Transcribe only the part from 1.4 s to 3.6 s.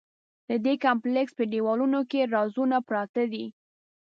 دیوالونو کې رازونه پراته دي.